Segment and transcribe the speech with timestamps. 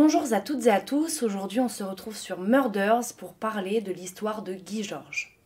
[0.00, 3.90] Bonjour à toutes et à tous, aujourd'hui on se retrouve sur Murders pour parler de
[3.90, 5.36] l'histoire de Guy Georges.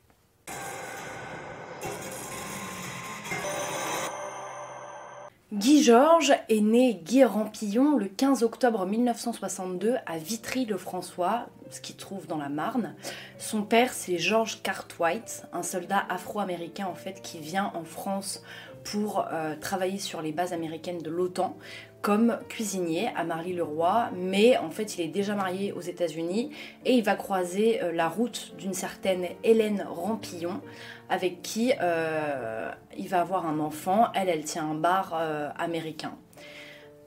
[5.55, 12.27] Guy Georges est né Guy Rampillon le 15 octobre 1962 à Vitry-le-François, ce qui trouve
[12.27, 12.95] dans la Marne.
[13.39, 18.43] Son père c'est George Cartwright, un soldat afro-américain en fait qui vient en France
[18.85, 21.57] pour euh, travailler sur les bases américaines de l'OTAN
[22.03, 26.51] comme cuisinier à Marly-le-Roi, mais en fait il est déjà marié aux États-Unis
[26.85, 30.61] et il va croiser euh, la route d'une certaine Hélène Rampillon
[31.09, 34.09] avec qui euh, il va avoir un enfant.
[34.15, 35.15] Elle, elle tient un bar
[35.59, 36.17] américain.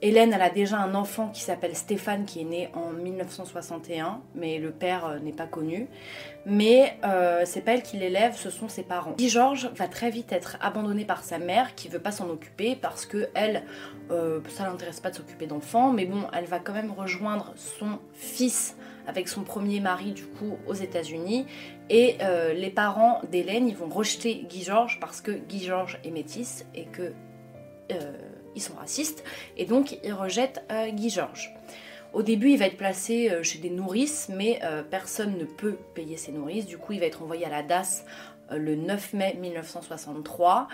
[0.02, 4.58] Hélène, elle a déjà un enfant qui s'appelle Stéphane, qui est né en 1961, mais
[4.58, 5.88] le père euh, n'est pas connu.
[6.44, 9.12] Mais euh, c'est pas elle qui l'élève, ce sont ses parents.
[9.16, 12.76] Guy Georges va très vite être abandonné par sa mère, qui veut pas s'en occuper
[12.76, 13.62] parce que elle,
[14.10, 17.98] euh, ça l'intéresse pas de s'occuper d'enfants, mais bon, elle va quand même rejoindre son
[18.12, 18.76] fils
[19.06, 21.46] avec son premier mari du coup aux États-Unis
[21.88, 22.16] et
[22.56, 26.86] les parents d'Hélène ils vont rejeter Guy Georges parce que Guy Georges est métisse et
[26.86, 27.12] que
[28.56, 29.22] ils sont racistes,
[29.56, 31.54] et donc ils rejettent euh, Guy Georges.
[32.12, 35.76] Au début, il va être placé euh, chez des nourrices, mais euh, personne ne peut
[35.94, 36.66] payer ses nourrices.
[36.66, 38.04] Du coup, il va être envoyé à la DAS
[38.50, 40.68] le 9 mai 1963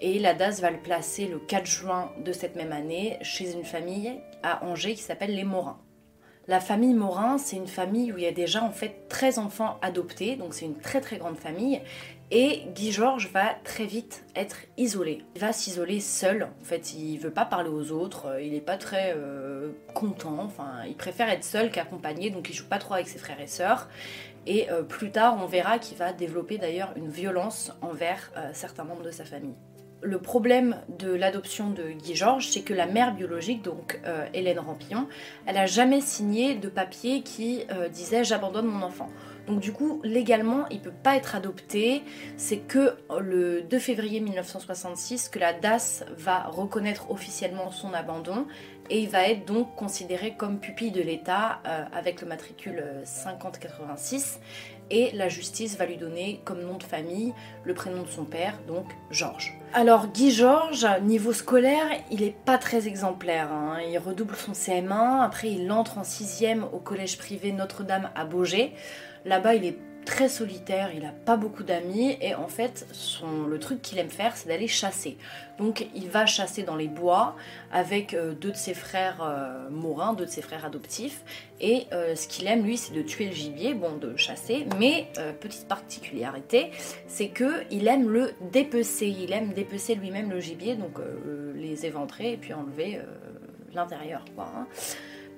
[0.00, 3.64] et la DAS va le placer le 4 juin de cette même année chez une
[3.64, 5.78] famille à Angers qui s'appelle les Morins.
[6.48, 9.76] La famille Morin, c'est une famille où il y a déjà en fait 13 enfants
[9.82, 11.82] adoptés, donc c'est une très très grande famille.
[12.30, 15.24] Et Guy Georges va très vite être isolé.
[15.34, 16.48] Il va s'isoler seul.
[16.60, 18.38] En fait, il veut pas parler aux autres.
[18.42, 20.38] Il n'est pas très euh, content.
[20.40, 22.28] Enfin, il préfère être seul qu'accompagné.
[22.28, 23.88] Donc, il joue pas trop avec ses frères et sœurs.
[24.46, 28.84] Et euh, plus tard, on verra qu'il va développer d'ailleurs une violence envers euh, certains
[28.84, 29.56] membres de sa famille
[30.02, 34.60] le problème de l'adoption de Guy Georges, c'est que la mère biologique, donc euh, Hélène
[34.60, 35.08] Rampillon,
[35.46, 39.10] elle a jamais signé de papier qui euh, disait j'abandonne mon enfant.
[39.48, 42.02] Donc du coup, légalement, il peut pas être adopté.
[42.36, 48.46] C'est que le 2 février 1966 que la DAS va reconnaître officiellement son abandon
[48.90, 54.40] et il va être donc considéré comme pupille de l'État euh, avec le matricule 5086
[54.90, 57.34] et la justice va lui donner comme nom de famille
[57.64, 59.54] le prénom de son père, donc Georges.
[59.74, 63.52] Alors Guy Georges, niveau scolaire, il est pas très exemplaire.
[63.52, 63.80] Hein.
[63.86, 68.72] Il redouble son CM1, après il entre en 6ème au collège privé Notre-Dame à Beaugé.
[69.28, 72.86] Là-bas, il est très solitaire, il n'a pas beaucoup d'amis et en fait
[73.46, 75.18] le truc qu'il aime faire c'est d'aller chasser.
[75.58, 77.36] Donc il va chasser dans les bois
[77.70, 81.22] avec euh, deux de ses frères euh, morins, deux de ses frères adoptifs
[81.60, 85.08] et euh, ce qu'il aime lui c'est de tuer le gibier, bon de chasser, mais
[85.40, 86.70] petite particularité
[87.06, 91.00] c'est que il aime le dépecer, il aime dépecer lui-même le gibier, donc
[91.54, 92.98] les éventrer et puis enlever
[93.74, 94.50] l'intérieur quoi.
[94.56, 94.66] Hein.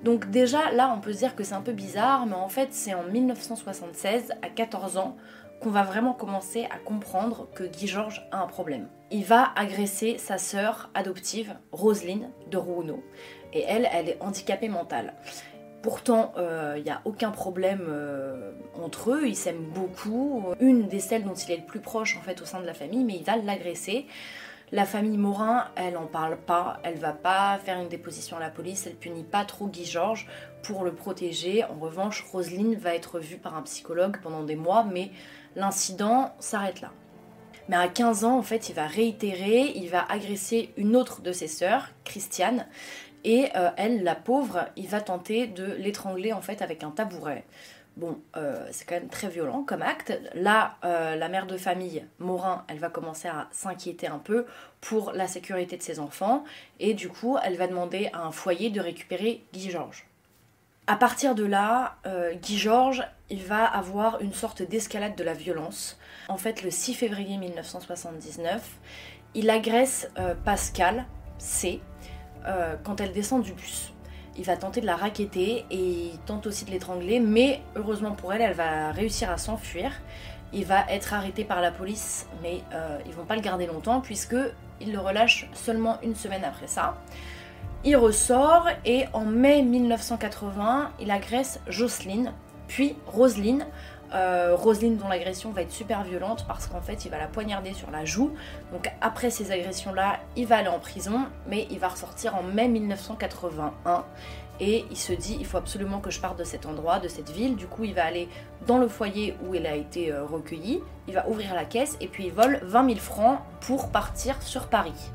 [0.03, 2.69] Donc déjà là on peut se dire que c'est un peu bizarre, mais en fait
[2.71, 5.15] c'est en 1976, à 14 ans,
[5.61, 8.87] qu'on va vraiment commencer à comprendre que Guy Georges a un problème.
[9.11, 13.03] Il va agresser sa sœur adoptive, Roselyne de Rouenot,
[13.53, 15.13] et elle, elle est handicapée mentale.
[15.83, 20.45] Pourtant, il euh, n'y a aucun problème euh, entre eux, ils s'aiment beaucoup.
[20.59, 22.73] Une des celles dont il est le plus proche en fait au sein de la
[22.73, 24.05] famille, mais il va l'agresser.
[24.73, 28.49] La famille Morin, elle en parle pas, elle va pas faire une déposition à la
[28.49, 30.27] police, elle punit pas trop Guy Georges
[30.63, 31.65] pour le protéger.
[31.65, 35.11] En revanche, Roselyne va être vue par un psychologue pendant des mois, mais
[35.57, 36.93] l'incident s'arrête là.
[37.67, 41.33] Mais à 15 ans, en fait, il va réitérer, il va agresser une autre de
[41.33, 42.65] ses sœurs, Christiane,
[43.25, 47.43] et euh, elle, la pauvre, il va tenter de l'étrangler en fait avec un tabouret.
[47.97, 50.17] Bon, euh, c'est quand même très violent comme acte.
[50.33, 54.45] Là, euh, la mère de famille, Morin, elle va commencer à s'inquiéter un peu
[54.79, 56.45] pour la sécurité de ses enfants.
[56.79, 60.05] Et du coup, elle va demander à un foyer de récupérer Guy Georges.
[60.87, 65.33] À partir de là, euh, Guy Georges, il va avoir une sorte d'escalade de la
[65.33, 65.99] violence.
[66.29, 68.79] En fait, le 6 février 1979,
[69.35, 70.09] il agresse
[70.43, 71.05] Pascal
[71.37, 71.79] C
[72.83, 73.93] quand elle descend du bus
[74.37, 78.33] il va tenter de la raqueter et il tente aussi de l'étrangler, mais heureusement pour
[78.33, 79.91] elle, elle va réussir à s'enfuir.
[80.53, 84.01] Il va être arrêté par la police, mais euh, ils vont pas le garder longtemps
[84.01, 84.35] puisque
[84.79, 86.97] il le relâche seulement une semaine après ça.
[87.83, 92.33] Il ressort et en mai 1980, il agresse Jocelyne,
[92.67, 93.65] puis Roselyne,
[94.13, 97.73] euh, Roselyne dont l'agression va être super violente parce qu'en fait il va la poignarder
[97.73, 98.31] sur la joue.
[98.71, 102.67] Donc après ces agressions-là, il va aller en prison, mais il va ressortir en mai
[102.67, 104.05] 1981
[104.59, 107.29] et il se dit il faut absolument que je parte de cet endroit, de cette
[107.29, 107.55] ville.
[107.55, 108.27] Du coup il va aller
[108.67, 112.07] dans le foyer où il a été euh, recueilli, il va ouvrir la caisse et
[112.07, 115.11] puis il vole 20 000 francs pour partir sur Paris.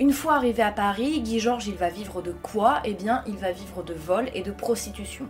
[0.00, 2.80] Une fois arrivé à Paris, Guy Georges, il va vivre de quoi?
[2.84, 5.28] Eh bien, il va vivre de vol et de prostitution.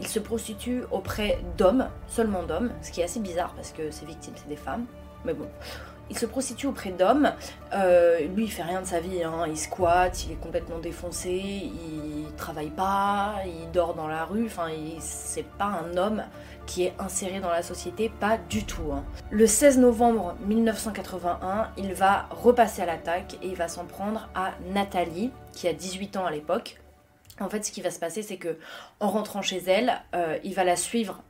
[0.00, 4.06] Il se prostitue auprès d'hommes, seulement d'hommes, ce qui est assez bizarre parce que ses
[4.06, 4.86] victimes, c'est des femmes.
[5.24, 5.48] Mais bon,
[6.10, 7.32] il se prostitue auprès d'hommes.
[7.72, 9.22] Euh, lui, il fait rien de sa vie.
[9.22, 9.46] Hein.
[9.48, 14.46] Il squatte, il est complètement défoncé, il travaille pas, il dort dans la rue.
[14.46, 14.68] Enfin,
[15.00, 16.22] c'est pas un homme
[16.66, 18.92] qui est inséré dans la société, pas du tout.
[18.92, 19.04] Hein.
[19.30, 24.52] Le 16 novembre 1981, il va repasser à l'attaque et il va s'en prendre à
[24.72, 26.80] Nathalie, qui a 18 ans à l'époque.
[27.40, 28.58] En fait, ce qui va se passer, c'est que
[29.00, 31.22] en rentrant chez elle, euh, il va la suivre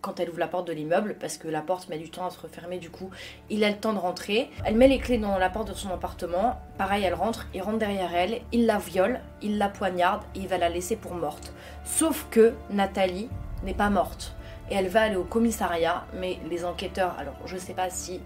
[0.00, 2.30] quand elle ouvre la porte de l'immeuble, parce que la porte met du temps à
[2.30, 3.10] se refermer, du coup,
[3.50, 4.50] il a le temps de rentrer.
[4.64, 7.78] Elle met les clés dans la porte de son appartement, pareil, elle rentre, il rentre
[7.78, 11.52] derrière elle, il la viole, il la poignarde et il va la laisser pour morte.
[11.84, 13.28] Sauf que Nathalie
[13.64, 14.34] n'est pas morte.
[14.70, 18.20] Et elle va aller au commissariat, mais les enquêteurs, alors je sais pas si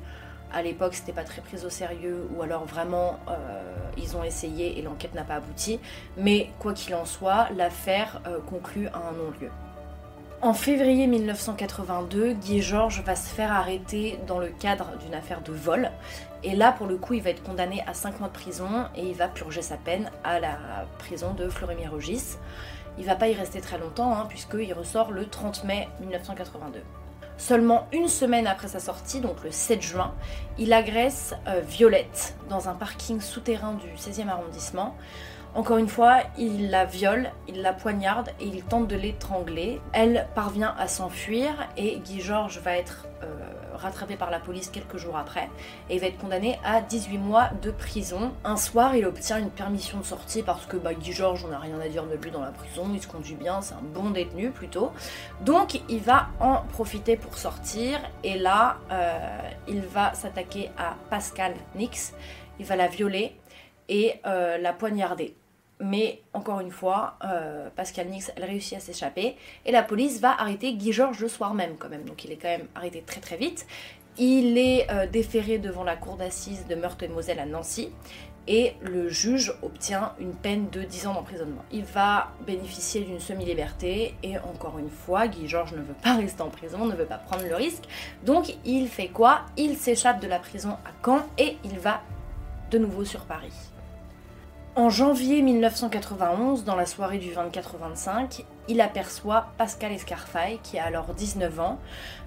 [0.52, 3.62] à l'époque c'était pas très pris au sérieux ou alors vraiment euh,
[3.98, 5.80] ils ont essayé et l'enquête n'a pas abouti,
[6.16, 9.50] mais quoi qu'il en soit, l'affaire euh, conclut à un non-lieu.
[10.40, 15.50] En février 1982, Guy Georges va se faire arrêter dans le cadre d'une affaire de
[15.50, 15.90] vol.
[16.44, 19.02] Et là, pour le coup, il va être condamné à 5 mois de prison et
[19.02, 20.56] il va purger sa peine à la
[20.98, 22.36] prison de Fleury-Mérogis.
[22.98, 26.82] Il va pas y rester très longtemps, hein, puisqu'il ressort le 30 mai 1982.
[27.36, 30.14] Seulement une semaine après sa sortie, donc le 7 juin,
[30.56, 34.94] il agresse euh, Violette dans un parking souterrain du 16e arrondissement.
[35.54, 39.80] Encore une fois, il la viole, il la poignarde et il tente de l'étrangler.
[39.92, 43.26] Elle parvient à s'enfuir et Guy Georges va être euh,
[43.74, 45.48] rattrapé par la police quelques jours après
[45.88, 48.32] et il va être condamné à 18 mois de prison.
[48.44, 51.58] Un soir, il obtient une permission de sortie parce que bah, Guy Georges, on n'a
[51.58, 54.10] rien à dire de lui dans la prison, il se conduit bien, c'est un bon
[54.10, 54.92] détenu plutôt.
[55.40, 59.18] Donc il va en profiter pour sortir et là, euh,
[59.66, 62.12] il va s'attaquer à Pascal Nix,
[62.60, 63.34] il va la violer
[63.88, 65.34] et euh, la poignarder.
[65.80, 70.32] Mais encore une fois, euh, Pascal Nix, elle réussit à s'échapper et la police va
[70.40, 72.04] arrêter Guy Georges le soir même quand même.
[72.04, 73.66] Donc il est quand même arrêté très très vite.
[74.16, 77.90] Il est euh, déféré devant la cour d'assises de Meurthe-et-Moselle à Nancy
[78.48, 81.62] et le juge obtient une peine de 10 ans d'emprisonnement.
[81.70, 86.42] Il va bénéficier d'une semi-liberté et encore une fois, Guy Georges ne veut pas rester
[86.42, 87.84] en prison, ne veut pas prendre le risque.
[88.24, 89.42] Donc il fait quoi?
[89.56, 92.00] Il s'échappe de la prison à Caen et il va
[92.72, 93.52] de nouveau sur Paris.
[94.78, 100.78] En janvier 1991, dans la soirée du 24 au 25, il aperçoit Pascal Escarfaille, qui
[100.78, 101.80] a alors 19 ans.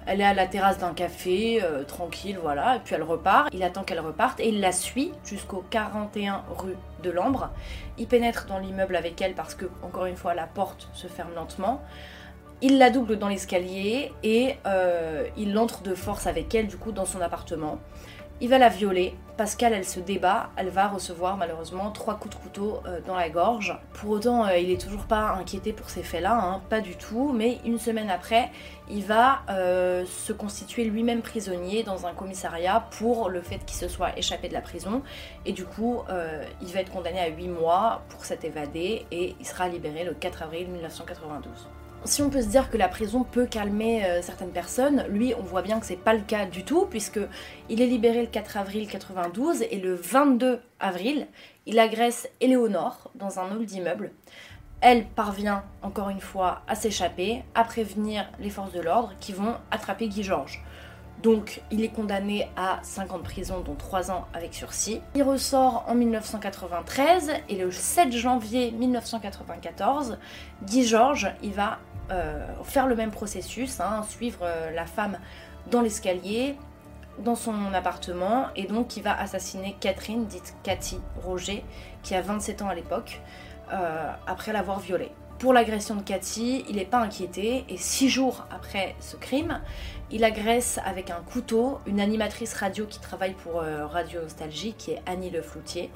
[0.05, 3.47] Elle est à la terrasse d'un café, euh, tranquille, voilà, et puis elle repart.
[3.53, 7.51] Il attend qu'elle reparte et il la suit jusqu'au 41 rue de l'Ambre.
[7.97, 11.33] Il pénètre dans l'immeuble avec elle parce que, encore une fois, la porte se ferme
[11.33, 11.81] lentement.
[12.61, 16.91] Il la double dans l'escalier et euh, il entre de force avec elle, du coup,
[16.91, 17.79] dans son appartement.
[18.43, 19.13] Il va la violer.
[19.37, 20.49] Pascal, elle se débat.
[20.55, 23.77] Elle va recevoir malheureusement trois coups de couteau euh, dans la gorge.
[23.93, 27.33] Pour autant, euh, il est toujours pas inquiété pour ces faits-là, hein, pas du tout.
[27.33, 28.49] Mais une semaine après,
[28.89, 33.87] il va euh, se constituer lui-même prisonnier dans un commissariat pour le fait qu'il se
[33.87, 35.03] soit échappé de la prison.
[35.45, 36.01] Et du coup,
[36.61, 40.15] il va être condamné à 8 mois pour s'être évadé et il sera libéré le
[40.15, 41.69] 4 avril 1992
[42.05, 45.43] si on peut se dire que la prison peut calmer euh, certaines personnes, lui, on
[45.43, 47.19] voit bien que c'est pas le cas du tout, puisque
[47.69, 51.27] il est libéré le 4 avril 92 et le 22 avril,
[51.65, 54.11] il agresse Éléonore dans un hall d'immeuble.
[54.81, 59.53] Elle parvient encore une fois à s'échapper, à prévenir les forces de l'ordre qui vont
[59.69, 60.63] attraper Guy Georges.
[61.21, 65.01] Donc il est condamné à 5 ans de prison, dont 3 ans avec sursis.
[65.13, 70.17] Il ressort en 1993 et le 7 janvier 1994,
[70.63, 71.77] Guy Georges, il va
[72.63, 75.17] faire le même processus, hein, suivre euh, la femme
[75.69, 76.55] dans l'escalier,
[77.19, 81.63] dans son appartement, et donc qui va assassiner Catherine, dite Cathy Roger,
[82.03, 83.21] qui a 27 ans à l'époque,
[83.71, 85.11] euh, après l'avoir violée.
[85.39, 89.59] Pour l'agression de Cathy, il n'est pas inquiété, et six jours après ce crime,
[90.11, 95.01] il agresse avec un couteau une animatrice radio qui travaille pour Radio Nostalgie, qui est
[95.07, 95.89] Annie Le Floutier.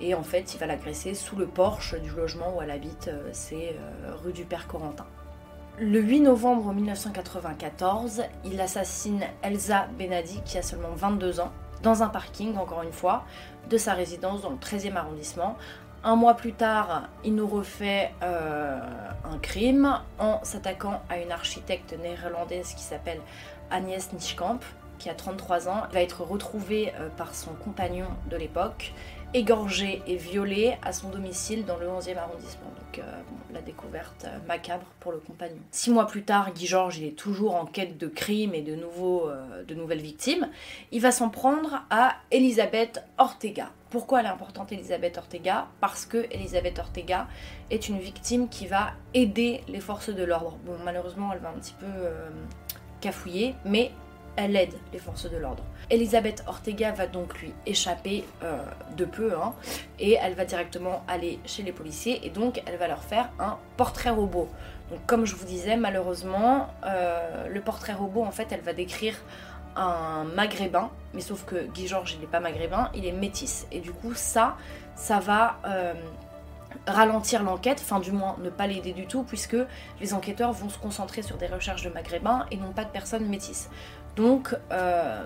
[0.00, 3.76] Et en fait, il va l'agresser sous le porche du logement où elle habite, c'est
[4.22, 5.06] rue du Père Corentin.
[5.78, 11.50] Le 8 novembre 1994, il assassine Elsa Benadi, qui a seulement 22 ans,
[11.82, 13.24] dans un parking, encore une fois,
[13.70, 15.56] de sa résidence dans le 13e arrondissement.
[16.04, 18.80] Un mois plus tard, il nous refait euh,
[19.24, 23.20] un crime en s'attaquant à une architecte néerlandaise qui s'appelle
[23.70, 24.60] Agnès Nischkamp,
[24.98, 25.84] qui a 33 ans.
[25.88, 28.92] Elle va être retrouvée euh, par son compagnon de l'époque
[29.34, 32.70] égorgé et violé à son domicile dans le 11e arrondissement.
[32.78, 33.02] Donc euh,
[33.52, 35.56] la découverte euh, macabre pour le compagnon.
[35.70, 39.28] Six mois plus tard, Guy Georges est toujours en quête de crimes et de, nouveaux,
[39.28, 40.48] euh, de nouvelles victimes.
[40.90, 43.70] Il va s'en prendre à Elisabeth Ortega.
[43.90, 45.68] Pourquoi elle est importante Elisabeth Ortega?
[45.80, 47.28] Parce que Elisabeth Ortega
[47.70, 50.58] est une victime qui va aider les forces de l'ordre.
[50.64, 51.86] Bon malheureusement elle va un petit peu
[53.02, 53.90] cafouiller, mais
[54.36, 55.62] elle aide les forces de l'ordre.
[55.90, 58.62] Elisabeth Ortega va donc lui échapper euh,
[58.96, 59.52] de peu, hein,
[59.98, 63.58] et elle va directement aller chez les policiers, et donc elle va leur faire un
[63.76, 64.48] portrait robot.
[64.90, 69.16] Donc comme je vous disais, malheureusement, euh, le portrait robot, en fait, elle va décrire
[69.76, 73.66] un maghrébin, mais sauf que Guy Georges, il n'est pas maghrébin, il est métis.
[73.72, 74.56] Et du coup, ça,
[74.94, 75.58] ça va...
[75.66, 75.94] Euh,
[76.86, 79.56] ralentir l'enquête, enfin du moins ne pas l'aider du tout, puisque
[80.00, 83.26] les enquêteurs vont se concentrer sur des recherches de maghrébins et non pas de personnes
[83.26, 83.68] métisses.
[84.16, 85.24] Donc, euh,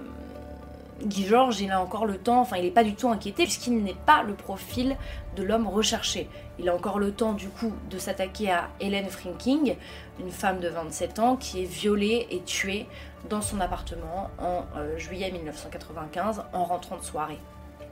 [1.02, 3.82] Guy Georges, il a encore le temps, enfin il n'est pas du tout inquiété puisqu'il
[3.82, 4.96] n'est pas le profil
[5.36, 6.28] de l'homme recherché.
[6.58, 9.76] Il a encore le temps du coup de s'attaquer à Hélène Frinking,
[10.18, 12.86] une femme de 27 ans qui est violée et tuée
[13.28, 17.38] dans son appartement en euh, juillet 1995 en rentrant de soirée.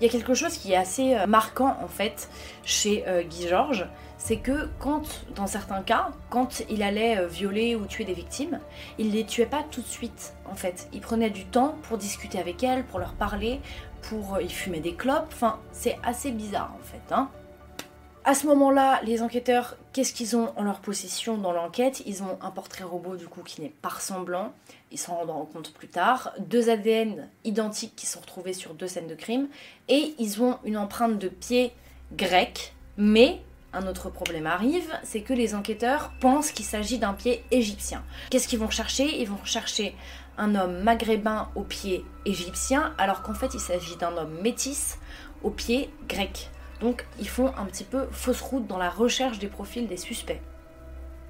[0.01, 2.29] Il y a quelque chose qui est assez euh, marquant en fait
[2.65, 3.87] chez Guy Georges,
[4.25, 5.03] c'est que quand,
[5.35, 8.59] dans certains cas, quand il allait euh, violer ou tuer des victimes,
[8.97, 10.89] il les tuait pas tout de suite, en fait.
[10.95, 13.61] Il prenait du temps pour discuter avec elles, pour leur parler,
[14.09, 14.37] pour...
[14.37, 15.35] Euh, il fumait des clopes,
[15.73, 17.29] c'est assez bizarre, en fait, hein.
[18.27, 22.03] À ce moment-là, les enquêteurs, qu'est-ce qu'ils ont en leur possession dans l'enquête?
[22.07, 24.55] Ils ont un portrait robot du coup qui n'est pas ressemblant,
[24.91, 29.09] ils s'en rendront compte plus tard, deux ADN identiques qui sont retrouvés sur deux scènes
[29.09, 29.49] de crime,
[29.89, 31.75] et ils ont une empreinte de pied
[32.17, 33.43] grec, mais
[33.75, 38.03] un autre problème arrive, c'est que les enquêteurs pensent qu'il s'agit d'un pied égyptien.
[38.31, 39.95] Qu'est-ce qu'ils vont chercher Ils vont chercher
[40.39, 44.97] un homme maghrébin au pied égyptien, alors qu'en fait il s'agit d'un homme métis
[45.43, 46.49] au pied grec.
[46.85, 50.41] Donc ils font un petit peu fausse route dans la recherche des profils des suspects.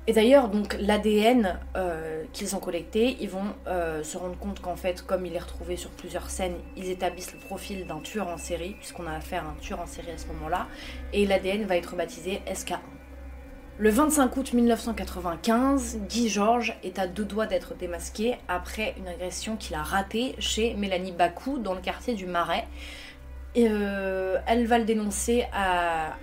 [0.09, 4.75] Et d'ailleurs, donc l'ADN euh, qu'ils ont collecté, ils vont euh, se rendre compte qu'en
[4.75, 8.37] fait, comme il est retrouvé sur plusieurs scènes, ils établissent le profil d'un tueur en
[8.37, 10.67] série, puisqu'on a affaire à un tueur en série à ce moment-là,
[11.13, 12.81] et l'ADN va être baptisé SK1.
[13.79, 19.57] Le 25 août 1995, Guy Georges est à deux doigts d'être démasqué après une agression
[19.57, 22.67] qu'il a ratée chez Mélanie Bakou dans le quartier du Marais.
[23.57, 26.17] Euh, elle va le dénoncer à,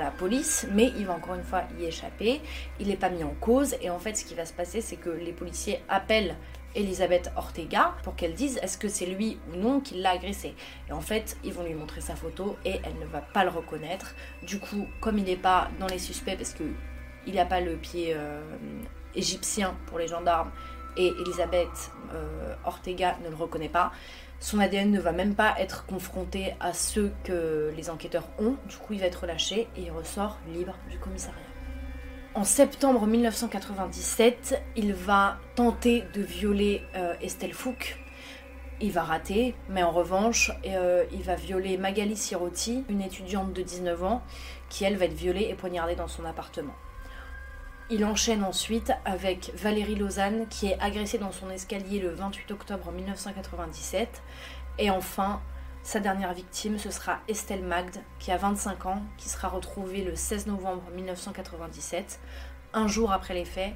[0.00, 2.40] la police, mais il va encore une fois y échapper.
[2.80, 3.76] Il n'est pas mis en cause.
[3.82, 6.34] Et en fait, ce qui va se passer, c'est que les policiers appellent
[6.74, 10.54] Elisabeth Ortega pour qu'elle dise est-ce que c'est lui ou non qui l'a agressé.
[10.88, 13.50] Et en fait, ils vont lui montrer sa photo et elle ne va pas le
[13.50, 14.14] reconnaître.
[14.42, 18.14] Du coup, comme il n'est pas dans les suspects, parce qu'il n'a pas le pied
[18.14, 18.40] euh,
[19.14, 20.50] égyptien pour les gendarmes,
[20.96, 23.92] et Elisabeth euh, Ortega ne le reconnaît pas,
[24.40, 28.56] son ADN ne va même pas être confronté à ceux que les enquêteurs ont.
[28.68, 31.38] Du coup, il va être relâché et il ressort libre du commissariat.
[32.34, 37.98] En septembre 1997, il va tenter de violer euh, Estelle Fouque.
[38.80, 43.62] Il va rater, mais en revanche, euh, il va violer Magali Sirotti, une étudiante de
[43.62, 44.22] 19 ans,
[44.68, 46.74] qui elle va être violée et poignardée dans son appartement.
[47.90, 52.92] Il enchaîne ensuite avec Valérie Lausanne qui est agressée dans son escalier le 28 octobre
[52.92, 54.22] 1997.
[54.78, 55.40] Et enfin,
[55.82, 60.14] sa dernière victime, ce sera Estelle Magde qui a 25 ans, qui sera retrouvée le
[60.14, 62.20] 16 novembre 1997,
[62.74, 63.72] un jour après les faits,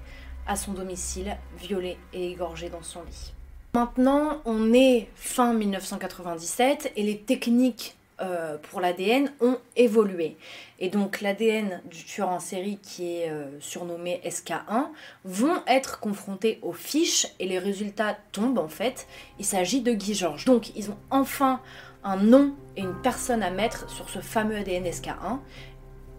[0.47, 3.33] à son domicile, violée et égorgée dans son lit.
[3.73, 10.37] Maintenant, on est fin 1997 et les techniques euh, pour l'ADN ont évolué.
[10.79, 14.88] Et donc l'ADN du tueur en série qui est euh, surnommé SK1
[15.25, 19.07] vont être confrontés aux fiches et les résultats tombent en fait.
[19.38, 20.45] Il s'agit de Guy Georges.
[20.45, 21.61] Donc ils ont enfin
[22.05, 25.38] un nom et une personne à mettre sur ce fameux ADN SK1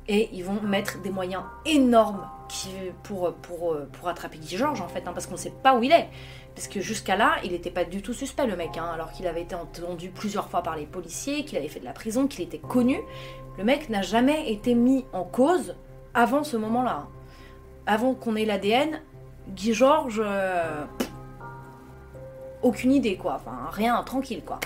[0.08, 2.28] et ils vont mettre des moyens énormes
[3.04, 6.10] pour attraper Guy Georges en fait, hein, parce qu'on ne sait pas où il est.
[6.56, 9.26] Parce que jusqu'à là, il n'était pas du tout suspect, le mec, hein, alors qu'il
[9.26, 12.44] avait été entendu plusieurs fois par les policiers, qu'il avait fait de la prison, qu'il
[12.44, 13.00] était connu.
[13.58, 15.76] Le mec n'a jamais été mis en cause
[16.14, 17.08] avant ce moment-là.
[17.88, 19.02] Avant qu'on ait l'ADN,
[19.50, 20.22] Guy Georges.
[20.24, 20.86] Euh,
[22.62, 23.36] aucune idée, quoi.
[23.36, 24.60] Enfin, rien, tranquille, quoi.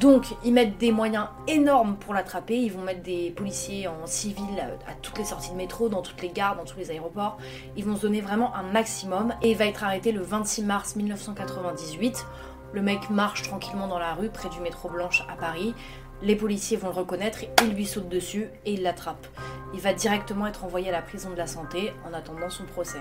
[0.00, 2.56] Donc, ils mettent des moyens énormes pour l'attraper.
[2.56, 4.44] Ils vont mettre des policiers en civil
[4.86, 7.38] à toutes les sorties de métro, dans toutes les gares, dans tous les aéroports.
[7.76, 9.34] Ils vont se donner vraiment un maximum.
[9.42, 12.26] Et il va être arrêté le 26 mars 1998.
[12.72, 15.74] Le mec marche tranquillement dans la rue près du métro Blanche à Paris.
[16.20, 19.28] Les policiers vont le reconnaître, ils lui sautent dessus et ils l'attrapent.
[19.72, 22.98] Il va directement être envoyé à la prison de la santé en attendant son procès.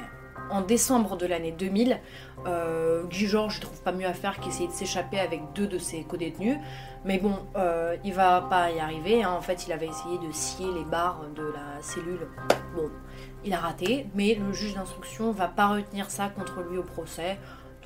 [0.50, 2.00] En décembre de l'année 2000,
[2.46, 5.78] euh, Guy Georges ne trouve pas mieux à faire qu'essayer de s'échapper avec deux de
[5.78, 6.58] ses co-détenus.
[7.04, 9.24] Mais bon, euh, il va pas y arriver.
[9.24, 9.32] hein.
[9.38, 12.28] En fait, il avait essayé de scier les barres de la cellule.
[12.76, 12.90] Bon,
[13.44, 17.38] il a raté, mais le juge d'instruction va pas retenir ça contre lui au procès.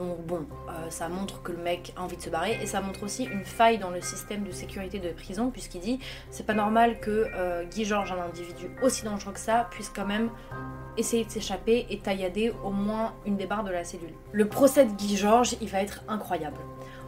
[0.01, 2.81] Donc bon, euh, ça montre que le mec a envie de se barrer et ça
[2.81, 6.00] montre aussi une faille dans le système de sécurité de prison puisqu'il dit
[6.31, 10.08] c'est pas normal que euh, Guy Georges, un individu aussi dangereux que ça, puisse quand
[10.08, 10.31] même
[10.98, 14.13] essayer de s'échapper et taillader au moins une des barres de la cellule.
[14.31, 16.58] Le procès de Guy Georges, il va être incroyable.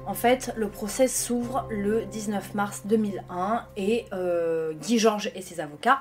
[0.05, 5.59] En fait, le procès s'ouvre le 19 mars 2001 et euh, Guy Georges et ses
[5.59, 5.99] avocats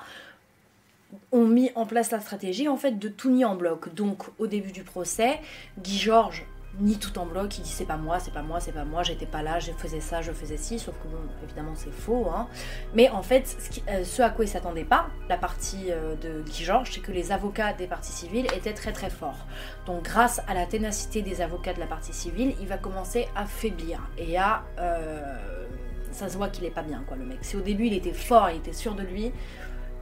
[1.31, 3.95] ont mis en place la stratégie en fait de tout nier en bloc.
[3.95, 5.41] Donc au début du procès,
[5.79, 6.45] Guy Georges
[6.81, 9.03] nie tout en bloc, il dit c'est pas moi, c'est pas moi, c'est pas moi,
[9.03, 12.29] j'étais pas là, je faisais ça, je faisais ci, sauf que bon, évidemment c'est faux.
[12.35, 12.49] Hein.
[12.95, 16.65] Mais en fait, ce, euh, à quoi il s'attendait pas, la partie euh, de Guy
[16.65, 19.47] Georges, c'est que les avocats des parties civiles étaient très très forts.
[19.87, 23.47] Donc grâce à la ténacité des avocats de la partie civile, il va commencer à
[23.47, 24.63] faiblir et à...
[24.79, 25.67] euh,
[26.13, 27.39] ça se voit qu'il est pas bien quoi le mec.
[27.41, 29.33] Si au début il était fort, il était sûr de lui,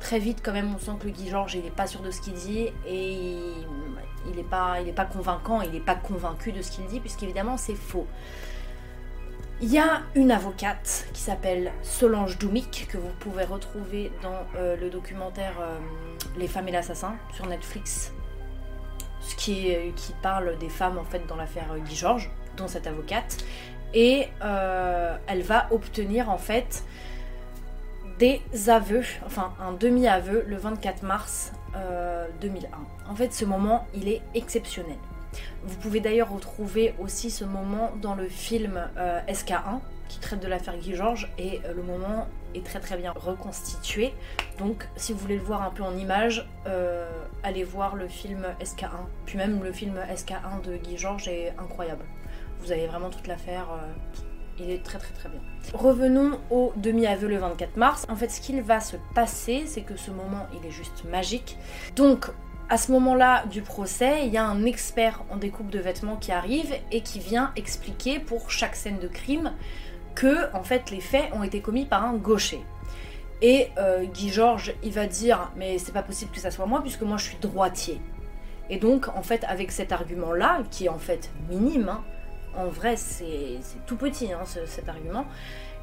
[0.01, 2.21] très vite quand même on sent que Guy Georges il est pas sûr de ce
[2.21, 3.67] qu'il dit et il,
[4.31, 7.01] il est pas il est pas convaincant, il est pas convaincu de ce qu'il dit
[7.01, 8.07] puisqu'évidemment c'est faux.
[9.63, 14.75] Il y a une avocate qui s'appelle Solange Doumik que vous pouvez retrouver dans euh,
[14.75, 15.79] le documentaire euh,
[16.39, 18.15] Les femmes et l'assassin sur Netflix,
[19.21, 23.45] ce qui, qui parle des femmes en fait dans l'affaire Guy Georges, dont cette avocate,
[23.93, 26.85] et euh, elle va obtenir en fait
[28.21, 32.69] des aveux, enfin un demi-aveu le 24 mars euh, 2001.
[33.11, 34.99] En fait, ce moment, il est exceptionnel.
[35.65, 40.49] Vous pouvez d'ailleurs retrouver aussi ce moment dans le film euh, SK1 qui traite de
[40.49, 44.13] l'affaire Guy Georges et euh, le moment est très très bien reconstitué.
[44.59, 47.09] Donc si vous voulez le voir un peu en image, euh,
[47.43, 48.91] allez voir le film SK1.
[49.25, 52.05] Puis même le film SK1 de Guy Georges est incroyable.
[52.61, 53.69] Vous avez vraiment toute l'affaire.
[54.61, 55.41] Il est très très très bien.
[55.73, 58.07] Revenons au demi-aveu le 24 mars.
[58.09, 61.57] En fait, ce qu'il va se passer, c'est que ce moment, il est juste magique.
[61.97, 62.27] Donc,
[62.69, 66.33] à ce moment-là du procès, il y a un expert en découpe de vêtements qui
[66.33, 69.53] arrive et qui vient expliquer pour chaque scène de crime
[70.15, 72.61] que, en fait, les faits ont été commis par un gaucher.
[73.43, 76.83] Et euh, Guy Georges, il va dire, mais c'est pas possible que ça soit moi
[76.83, 78.01] puisque moi je suis droitier.
[78.69, 82.05] Et donc, en fait, avec cet argument-là, qui est en fait minime, hein,
[82.57, 85.25] en vrai c'est tout petit hein, ce- cet argument,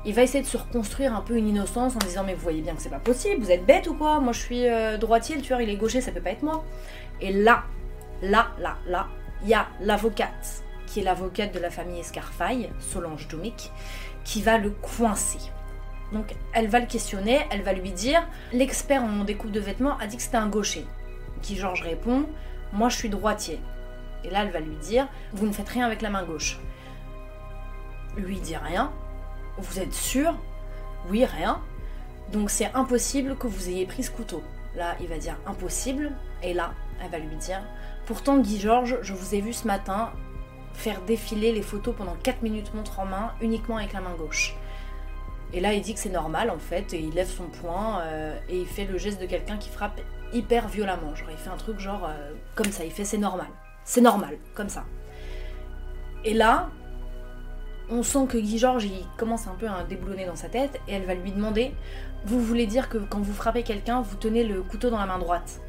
[0.06, 2.62] il va essayer de se reconstruire un peu une innocence en disant mais vous voyez
[2.62, 4.20] bien que c'est pas possible, vous êtes bête ou quoi?
[4.20, 6.64] Moi je suis euh, droitier, le tueur il est gaucher, ça peut pas être moi.
[7.20, 7.64] Et là,
[8.22, 9.08] là, là, là,
[9.44, 13.72] il y a l'avocate, qui est l'avocate de la famille Escarfaille, Solange Doumik,
[14.24, 15.40] qui va le coincer.
[16.14, 20.08] Donc elle va le questionner, elle va lui dire l'expert en découpe de vêtements a
[20.08, 20.86] dit que c'était un gaucher.
[21.42, 22.26] Qui Georges répond
[22.72, 23.60] moi je suis droitier.
[24.28, 26.60] Et là elle va lui dire vous ne faites rien avec la main gauche.
[28.18, 28.92] Lui dit rien.
[29.58, 30.36] Vous êtes sûr?
[31.10, 31.62] Oui, rien.
[32.32, 34.44] Donc c'est impossible que vous ayez pris ce couteau.
[34.76, 36.12] Là, il va dire impossible.
[36.44, 37.62] Et là, elle va lui dire
[38.06, 40.12] Pourtant, Guy Georges, je vous ai vu ce matin
[40.74, 44.56] faire défiler les photos pendant 4 minutes montre en main, uniquement avec la main gauche.
[45.54, 48.38] Et là, il dit que c'est normal en fait, et il lève son poing euh,
[48.50, 50.00] et il fait le geste de quelqu'un qui frappe
[50.34, 51.16] hyper violemment.
[51.16, 53.48] Genre, il fait un truc genre euh, comme ça, il fait c'est normal.
[53.88, 54.84] C'est normal, comme ça.
[56.26, 56.70] Et là,
[57.90, 60.94] on sent que Guy Georges il commence un peu à déboulonner dans sa tête et
[60.94, 61.74] elle va lui demander
[62.26, 65.20] Vous voulez dire que quand vous frappez quelqu'un, vous tenez le couteau dans la main
[65.20, 65.62] droite?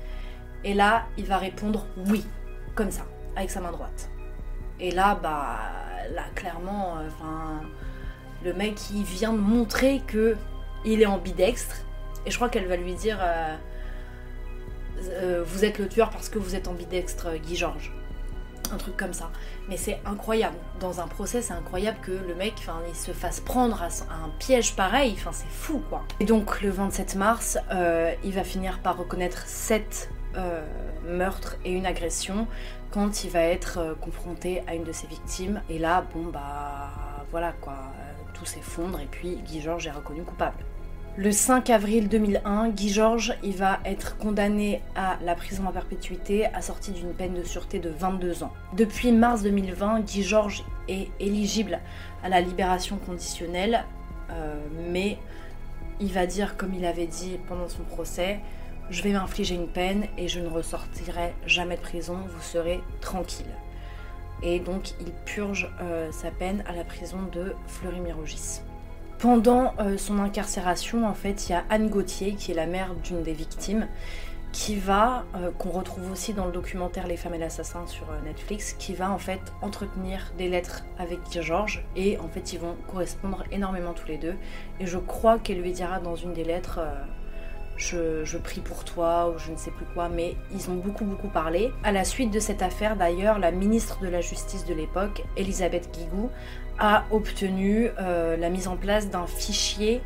[0.64, 2.26] Et là, il va répondre oui,
[2.74, 3.02] comme ça,
[3.36, 4.10] avec sa main droite.
[4.80, 5.60] Et là, bah,
[6.12, 7.08] là, clairement, euh,
[8.44, 10.36] le mec vient de montrer que
[10.84, 11.76] il est ambidextre
[12.26, 13.54] et je crois qu'elle va lui dire euh,
[15.10, 17.92] Euh, Vous êtes le tueur parce que vous êtes ambidextre, Guy Georges
[18.72, 19.30] un truc comme ça.
[19.68, 20.56] Mais c'est incroyable.
[20.80, 22.54] Dans un procès, c'est incroyable que le mec,
[22.88, 25.14] il se fasse prendre à un piège pareil.
[25.16, 26.04] Enfin, c'est fou, quoi.
[26.20, 30.10] Et donc, le 27 mars, euh, il va finir par reconnaître 7
[31.06, 32.46] meurtres et une agression
[32.90, 35.60] quand il va être euh, confronté à une de ses victimes.
[35.68, 36.90] Et là, bon, bah,
[37.30, 37.74] voilà, quoi.
[37.74, 40.64] Euh, Tout s'effondre et puis Guy Georges est reconnu coupable.
[41.20, 46.92] Le 5 avril 2001, Guy Georges va être condamné à la prison à perpétuité assorti
[46.92, 48.52] d'une peine de sûreté de 22 ans.
[48.74, 51.80] Depuis mars 2020, Guy Georges est éligible
[52.22, 53.84] à la libération conditionnelle,
[54.30, 54.60] euh,
[54.92, 55.18] mais
[55.98, 58.38] il va dire, comme il avait dit pendant son procès,
[58.88, 63.50] je vais m'infliger une peine et je ne ressortirai jamais de prison, vous serez tranquille.
[64.44, 68.60] Et donc il purge euh, sa peine à la prison de Fleury-Mérogis.
[69.18, 72.94] Pendant euh, son incarcération, en fait, il y a Anne Gauthier, qui est la mère
[72.94, 73.88] d'une des victimes,
[74.52, 78.20] qui va, euh, qu'on retrouve aussi dans le documentaire Les femmes et l'assassin sur euh,
[78.24, 82.76] Netflix, qui va en fait entretenir des lettres avec Georges et en fait ils vont
[82.86, 84.36] correspondre énormément tous les deux.
[84.78, 86.78] Et je crois qu'elle lui dira dans une des lettres
[87.78, 91.28] je, prie pour toi ou je ne sais plus quoi, mais ils ont beaucoup beaucoup
[91.28, 91.70] parlé.
[91.82, 95.90] À la suite de cette affaire d'ailleurs, la ministre de la Justice de l'époque, Elisabeth
[95.92, 96.30] Guigou,
[96.78, 100.00] a obtenu la mise en place d'un fichier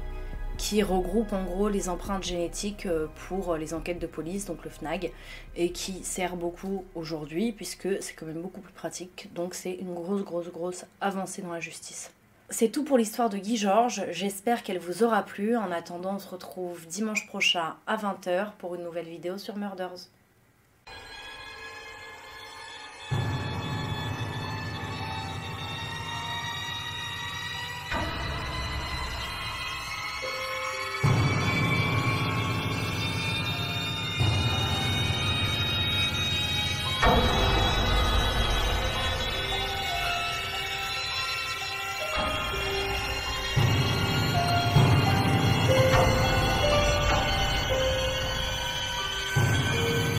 [0.63, 4.71] qui regroupe en gros les empreintes génétiques euh, pour les enquêtes de police, donc le
[4.71, 5.13] FNAG,
[5.57, 9.29] et qui sert beaucoup aujourd'hui puisque c'est quand même beaucoup plus pratique.
[9.35, 12.13] Donc c'est une grosse, grosse, grosse avancée dans la justice.
[12.53, 14.05] C'est tout pour l'histoire de Guy Georges.
[14.11, 15.57] J'espère qu'elle vous aura plu.
[15.57, 20.11] En attendant, on se retrouve dimanche prochain à 20h pour une nouvelle vidéo sur Murders.